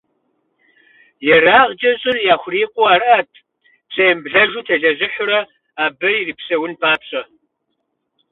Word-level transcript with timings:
ЕрагъкӀэ 1.35 1.91
щӏыр 1.99 2.17
яхурикъуу 2.33 2.87
арат, 2.93 3.31
псэемыблэжу 3.89 4.65
телэжьыхьурэ 4.67 5.39
абы 5.83 6.09
ирипсэун 6.19 6.73
папщӀэ. 6.81 7.21